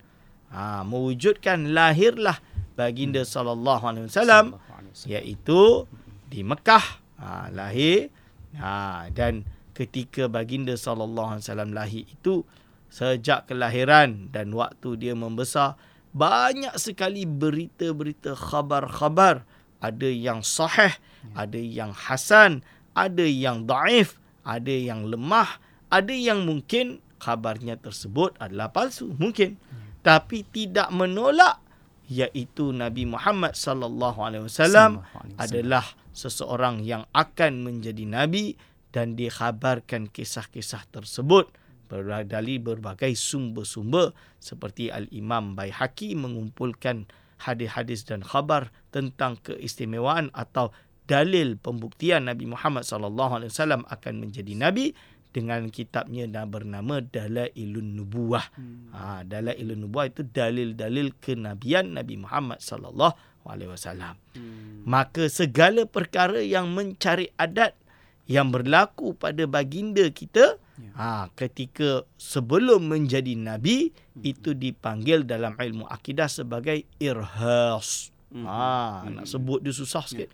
[0.51, 2.39] ha, mewujudkan lahirlah
[2.77, 4.61] baginda sallallahu alaihi wasallam
[5.09, 5.89] iaitu
[6.29, 7.05] di Mekah.
[7.17, 8.13] Ha, lahir.
[8.61, 12.45] Ha, dan ketika baginda sallallahu alaihi wasallam lahir itu
[12.93, 15.77] sejak kelahiran dan waktu dia membesar
[16.17, 19.45] banyak sekali berita-berita khabar-khabar.
[19.77, 20.97] Ada yang sahih
[21.37, 22.63] ada yang hasan
[22.97, 29.11] ada yang daif ada yang lemah ada yang mungkin khabarnya tersebut adalah palsu.
[29.17, 29.59] Mungkin
[30.07, 31.59] tapi tidak menolak
[32.07, 35.03] iaitu Nabi Muhammad sallallahu alaihi wasallam
[35.35, 35.83] adalah
[36.15, 38.55] seseorang yang akan menjadi nabi
[38.95, 41.51] dan dikhabarkan kisah-kisah tersebut
[41.91, 47.11] dari berbagai sumber-sumber seperti Al-Imam Baihaqi mengumpulkan
[47.43, 50.71] hadis-hadis dan khabar tentang keistimewaan atau
[51.11, 54.95] dalil pembuktian Nabi Muhammad sallallahu alaihi wasallam akan menjadi nabi
[55.37, 58.49] dengan kitabnya yang bernama Dalailun Nubuwah.
[58.57, 58.89] Hmm.
[58.97, 64.17] Ha, Dalailun Nubuwah itu dalil-dalil kenabian Nabi Muhammad sallallahu alaihi wasallam.
[64.33, 64.89] Hmm.
[64.89, 67.77] Maka segala perkara yang mencari adat
[68.25, 70.91] yang berlaku pada baginda kita ya.
[70.97, 74.25] ha, ketika sebelum menjadi nabi hmm.
[74.25, 78.09] itu dipanggil dalam ilmu akidah sebagai irhas.
[78.33, 78.49] Hmm.
[78.49, 79.21] Ha, hmm.
[79.21, 80.33] nak sebut dia susah sikit.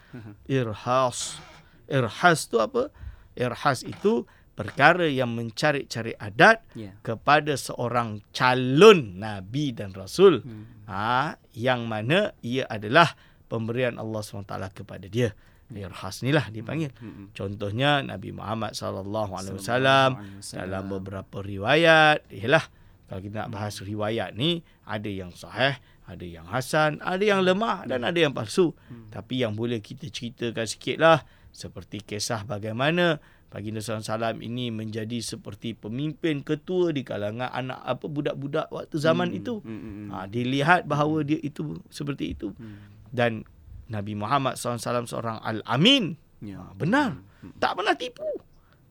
[0.49, 0.63] Ya.
[0.63, 1.43] Irhas.
[1.91, 2.89] Irhas tu apa?
[3.35, 6.93] Irhas itu perkara yang mencari-cari adat yeah.
[7.01, 10.87] kepada seorang calon nabi dan rasul hmm.
[10.89, 13.17] ha yang mana ia adalah
[13.49, 15.33] pemberian Allah SWT kepada dia
[15.73, 16.93] Irhas ni lah dipanggil.
[17.01, 17.09] Hmm.
[17.09, 17.27] hmm.
[17.33, 20.11] Contohnya Nabi Muhammad sallallahu alaihi wasallam
[20.53, 22.65] dalam beberapa riwayat, ialah
[23.09, 27.89] kalau kita nak bahas riwayat ni ada yang sahih, ada yang hasan, ada yang lemah
[27.89, 28.73] dan ada yang palsu.
[28.89, 29.09] Hmm.
[29.09, 33.21] Tapi yang boleh kita ceritakan sikitlah seperti kisah bagaimana
[33.53, 39.39] Baginda SAW ini menjadi seperti pemimpin ketua di kalangan anak apa budak-budak waktu zaman hmm.
[39.45, 39.55] itu.
[39.61, 39.77] Hmm.
[39.77, 40.09] hmm, hmm.
[40.09, 41.29] Ha, dilihat bahawa hmm.
[41.29, 42.57] dia itu seperti itu.
[42.57, 42.81] Hmm.
[43.13, 43.45] Dan
[43.93, 46.17] Nabi Muhammad SAW seorang Al-Amin.
[46.41, 46.65] Ya.
[46.65, 47.21] Ha, benar.
[47.45, 47.53] Hmm.
[47.61, 48.25] Tak pernah tipu.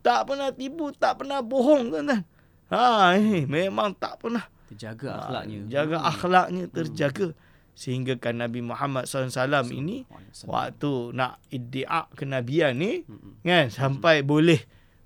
[0.06, 2.22] Tak pernah tipu, tak pernah bohong tuan-tuan.
[2.70, 4.46] Ha, eh, memang tak pernah.
[4.70, 5.60] Terjaga akhlaknya.
[5.68, 6.10] Jaga Hmm.
[6.14, 7.28] akhlaknya terjaga.
[7.72, 9.32] Sehingga kan Nabi Muhammad SAW
[9.72, 10.06] ini
[10.46, 13.02] waktu nak iddia kenabian ni
[13.42, 14.60] kan sampai boleh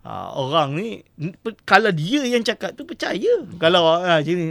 [0.06, 0.88] uh, orang ni
[1.66, 3.46] kalau dia yang cakap tu percaya.
[3.58, 4.48] Kalau uh, macam ni.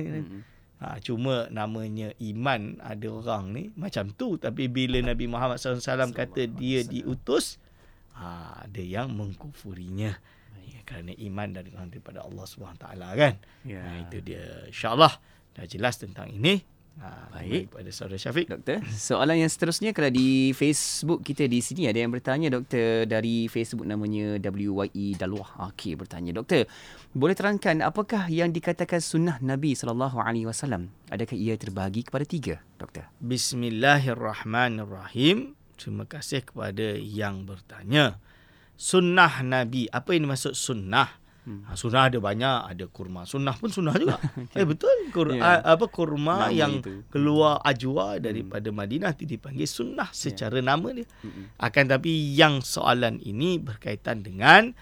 [0.85, 4.37] Ha, cuma namanya iman ada orang ni macam tu.
[4.37, 7.57] Tapi bila Nabi Muhammad SAW kata dia diutus
[8.13, 10.13] ha, ada yang mengkufurinya.
[10.69, 12.85] Ya, kerana iman dari daripada Allah SWT
[13.17, 13.35] kan?
[13.65, 13.81] Ya.
[13.81, 14.45] ha, itu dia.
[14.69, 15.17] Insyaallah.
[15.55, 16.61] Dah jelas tentang ini
[17.01, 17.75] ha, Baik.
[17.75, 22.13] pada saudara Syafiq Doktor, soalan yang seterusnya kalau di Facebook kita di sini ada yang
[22.15, 25.49] bertanya doktor dari Facebook namanya WYE Dalwah.
[25.73, 26.67] Okey bertanya doktor,
[27.17, 30.91] boleh terangkan apakah yang dikatakan sunnah Nabi sallallahu alaihi wasallam?
[31.11, 33.11] Adakah ia terbahagi kepada tiga, doktor?
[33.19, 35.59] Bismillahirrahmanirrahim.
[35.75, 38.19] Terima kasih kepada yang bertanya.
[38.75, 39.87] Sunnah Nabi.
[39.91, 41.24] Apa yang dimaksud sunnah?
[41.45, 41.61] Hmm.
[41.63, 42.73] Ha, sunnah ada banyak.
[42.73, 43.23] Ada kurma.
[43.25, 44.17] Sunnah pun sunnah juga.
[44.59, 45.13] eh betul.
[45.13, 45.61] Kur, Ya.
[45.61, 45.61] yeah.
[45.63, 47.05] apa kurma Nama yang itu.
[47.09, 51.05] keluar ajwa daripada Madinah itu dipanggil sunnah secara nama dia.
[51.57, 54.73] Akan tapi yang soalan ini berkaitan dengan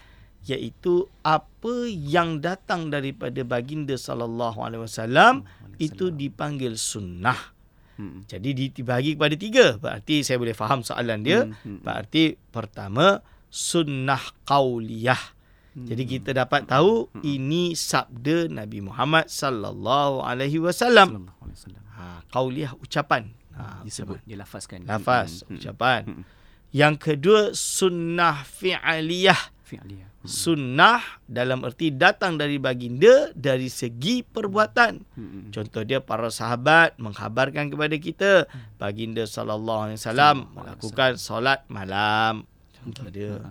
[0.43, 5.43] iaitu apa yang datang daripada baginda sallallahu alaihi wasallam
[5.77, 7.51] itu dipanggil sunnah.
[7.93, 8.23] Hmm.
[8.23, 9.75] Jadi di- dibagi kepada tiga.
[9.75, 11.43] Berarti saya boleh faham soalan dia.
[11.43, 11.79] Hmm, hmm, hmm.
[11.83, 15.32] Berarti pertama sunnah qauliyah.
[15.73, 15.89] Hmm.
[15.89, 21.33] Jadi kita dapat tahu ini sabda Nabi Muhammad sallallahu alaihi wasallam.
[21.97, 23.33] Ha, qauliyah ucapan.
[23.57, 24.85] Ha, Disebut, dia lafazkan.
[24.85, 26.01] lafaz Hmm, hmm, ucapan.
[26.05, 26.23] Hmm.
[26.73, 29.37] Yang kedua sunnah fi'aliyah.
[29.65, 30.09] Fi'liyah.
[30.23, 34.93] Sunnah dalam erti datang dari baginda dari segi perbuatan.
[35.17, 35.51] Hmm.
[35.51, 38.31] Contoh dia para sahabat mengkhabarkan kepada kita
[38.79, 42.47] baginda sallallahu alaihi wasallam melakukan solat malam.
[42.77, 43.41] Contoh dia.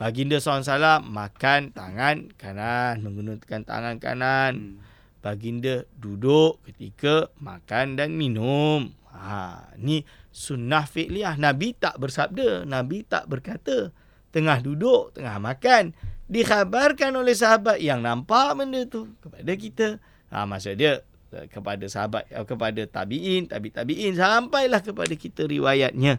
[0.00, 4.52] Baginda wasallam makan tangan kanan menggunakan tangan kanan.
[4.56, 4.80] Hmm.
[5.20, 8.96] Baginda duduk ketika makan dan minum.
[9.12, 11.36] Ha, ni sunnah fi'liyah.
[11.36, 13.92] Nabi tak bersabda, Nabi tak berkata.
[14.32, 15.92] Tengah duduk, tengah makan,
[16.30, 19.86] dikhabarkan oleh sahabat yang nampak benda tu kepada kita.
[20.32, 21.04] Ha, maksud dia
[21.36, 26.16] eh, kepada sahabat eh, kepada tabiin, tabi tabiin sampailah kepada kita riwayatnya.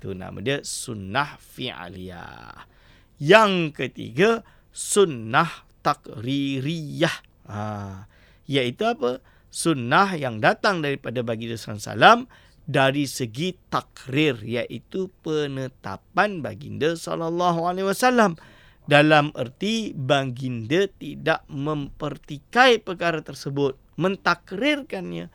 [0.00, 2.77] Itu nama dia sunnah fi'aliyah.
[3.18, 7.16] Yang ketiga sunnah takririyah.
[7.50, 8.06] Ha,
[8.46, 9.20] iaitu apa?
[9.48, 12.28] Sunnah yang datang daripada baginda SAW
[12.68, 18.36] dari segi takrir iaitu penetapan baginda sallallahu alaihi wasallam
[18.84, 25.32] dalam erti baginda tidak mempertikai perkara tersebut mentakrirkannya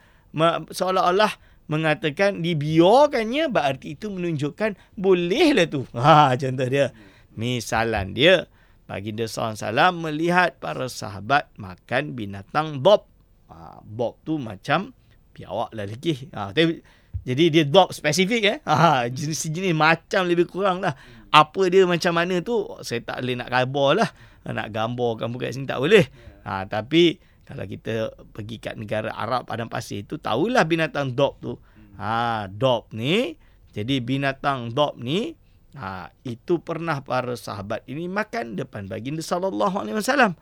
[0.70, 1.34] seolah-olah
[1.66, 6.94] mengatakan dibiarkannya berarti itu menunjukkan bolehlah tu ha contoh dia
[7.34, 8.46] misalan dia
[8.86, 9.64] baginda SAW
[9.96, 13.08] melihat para sahabat makan binatang bob
[13.48, 14.92] ha, bob tu macam
[15.34, 16.84] biawak lah lagi ha, tapi
[17.24, 18.58] jadi dia dog spesifik eh.
[18.68, 20.94] Ha, jenis-jenis macam lebih kurang lah.
[21.32, 24.10] Apa dia macam mana tu saya tak boleh nak gambar lah.
[24.44, 26.04] Nak gambarkan bukan sini tak boleh.
[26.44, 27.18] Ha, tapi
[27.48, 31.56] kalau kita pergi kat negara Arab padang pasir tu tahulah binatang dog tu.
[31.96, 33.40] Ha, dog ni
[33.72, 35.34] jadi binatang dog ni
[35.78, 40.34] ha, itu pernah para sahabat ini makan depan baginda sallallahu alaihi wasallam.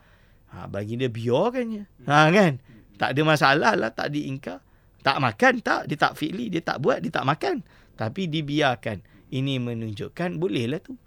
[0.52, 1.88] Ha, baginda biarkannya.
[2.08, 2.60] Ha kan?
[3.00, 4.62] Tak ada masalah lah, tak diingkar.
[5.02, 7.66] Tak makan tak, dia tak fi'li, dia tak buat, dia tak makan.
[7.98, 9.02] Tapi dibiarkan.
[9.32, 11.00] Ini menunjukkan bolehlah tu.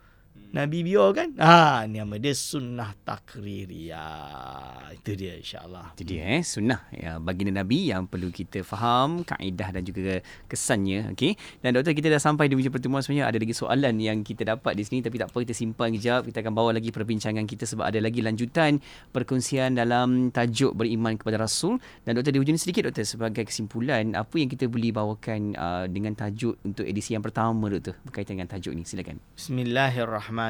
[0.54, 1.34] Nabi biarkan.
[1.42, 4.94] Ha, nama dia sunnah takririyah.
[4.94, 5.98] Itu dia insya-Allah.
[5.98, 11.10] Itu dia eh sunnah ya baginda Nabi yang perlu kita faham kaedah dan juga kesannya
[11.18, 11.34] okey.
[11.58, 14.78] Dan doktor kita dah sampai di hujung pertemuan sebenarnya ada lagi soalan yang kita dapat
[14.78, 17.90] di sini tapi tak apa kita simpan kejap kita akan bawa lagi perbincangan kita sebab
[17.90, 18.78] ada lagi lanjutan
[19.10, 24.14] perkongsian dalam tajuk beriman kepada Rasul dan doktor di hujung ni sedikit doktor sebagai kesimpulan
[24.14, 28.54] apa yang kita boleh bawakan uh, dengan tajuk untuk edisi yang pertama doktor berkaitan dengan
[28.54, 29.18] tajuk ni silakan.
[29.34, 30.43] Bismillahirrahmanirrahim.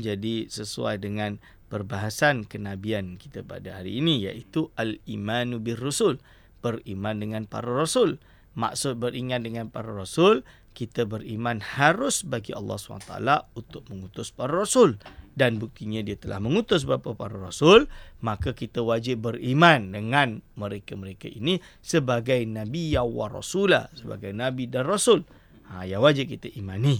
[0.00, 1.36] Jadi sesuai dengan
[1.68, 6.16] perbahasan kenabian kita pada hari ini iaitu al-imanu bir rusul.
[6.60, 8.20] Beriman dengan para rasul.
[8.58, 10.42] Maksud beriman dengan para rasul,
[10.74, 13.14] kita beriman harus bagi Allah SWT
[13.56, 14.98] untuk mengutus para rasul.
[15.30, 17.86] Dan buktinya dia telah mengutus beberapa para rasul,
[18.20, 24.84] maka kita wajib beriman dengan mereka-mereka ini sebagai nabi ya wa rasulah, sebagai nabi dan
[24.84, 25.22] rasul.
[25.70, 26.98] Ha, yang wajib kita imani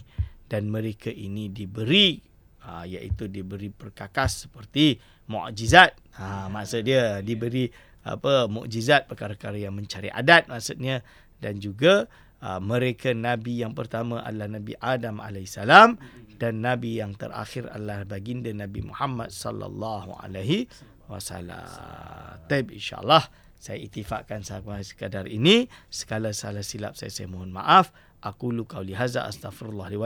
[0.51, 2.18] dan mereka ini diberi
[2.66, 4.98] ha, iaitu diberi perkakas seperti
[5.30, 5.94] mukjizat.
[6.18, 7.70] Ha, maksud dia diberi
[8.03, 11.05] apa mukjizat perkara-perkara yang mencari adat maksudnya
[11.36, 12.09] dan juga
[12.40, 16.01] uh, mereka nabi yang pertama adalah Nabi Adam alaihissalam
[16.40, 20.64] dan nabi yang terakhir adalah baginda Nabi Muhammad sallallahu alaihi
[21.11, 21.61] wasallam.
[22.48, 23.28] Taib insyaallah
[23.61, 24.40] Saya itifakkan
[24.80, 25.68] sekadar ini.
[25.92, 27.92] Segala salah silap saya, saya mohon maaf.
[28.21, 29.97] Aku lu qauli hadza astaghfirullah li.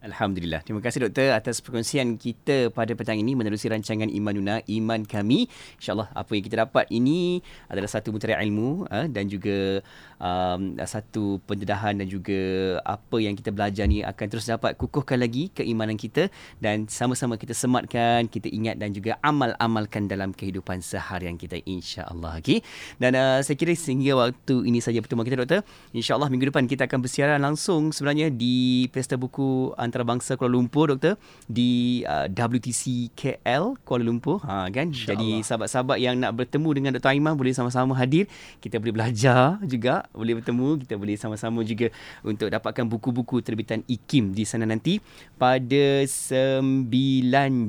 [0.00, 0.64] Alhamdulillah.
[0.64, 5.44] Terima kasih doktor atas perkongsian kita pada petang ini menerusi rancangan Imanuna Iman Kami.
[5.76, 9.84] InsyaAllah apa yang kita dapat ini adalah satu mutiara ilmu uh, dan juga
[10.20, 15.48] um, satu pendedahan dan juga apa yang kita belajar ni akan terus dapat kukuhkan lagi
[15.50, 16.28] keimanan kita
[16.60, 22.38] dan sama-sama kita sematkan, kita ingat dan juga amal-amalkan dalam kehidupan seharian kita insya-Allah.
[22.44, 22.60] Okay?
[23.00, 25.64] Dan uh, saya kira sehingga waktu ini saja pertemuan kita doktor.
[25.96, 31.16] Insya-Allah minggu depan kita akan bersiaran langsung sebenarnya di Pesta Buku antarabangsa Kuala Lumpur doktor
[31.48, 37.14] di uh, WTC KL Kuala Lumpur ha kan jadi sahabat-sahabat yang nak bertemu dengan Dr
[37.14, 38.26] Aiman boleh sama-sama hadir
[38.60, 41.88] kita boleh belajar juga boleh bertemu kita boleh sama-sama juga
[42.26, 44.98] untuk dapatkan buku-buku terbitan IKIM di sana nanti
[45.38, 46.90] pada 9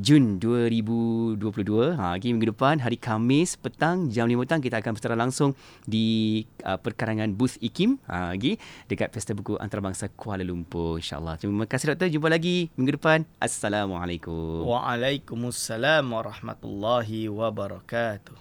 [0.01, 5.15] Jun 2022 ha okay, minggu depan hari Khamis petang jam 5 petang kita akan bersecara
[5.17, 5.53] langsung
[5.85, 8.57] di uh, perkarangan booth IKIM ha okay,
[8.89, 13.25] dekat Pesta Buku Antarabangsa Kuala Lumpur insyaallah terima kasih doktor jumpa lagi minggu depan.
[13.37, 14.67] Assalamualaikum.
[14.67, 18.39] Waalaikumsalam warahmatullahi wabarakatuh.